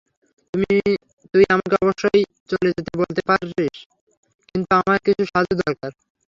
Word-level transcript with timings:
তুই 1.33 1.43
আমাকে 1.49 1.75
অবশ্যই 1.83 2.21
চলে 2.49 2.69
যেতে 2.75 2.91
বলতে 3.01 3.21
পারিস, 3.29 3.75
কিন্তু 4.49 4.71
আমার 4.79 4.97
কিছু 5.05 5.23
সাহায্য 5.25 5.51
দরকার। 5.63 5.91